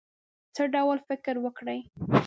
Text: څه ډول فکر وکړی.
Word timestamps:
څه 0.55 0.63
ډول 0.73 0.97
فکر 1.07 1.35
وکړی. 1.45 1.79